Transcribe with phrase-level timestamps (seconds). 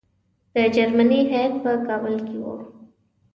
[0.53, 2.55] د جرمني هیات په کابل کې وو.